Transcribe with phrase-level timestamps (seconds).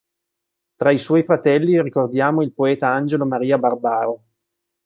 [0.77, 4.23] Tra i suoi fratelli ricordiamo il poeta Angelo Maria Barbaro.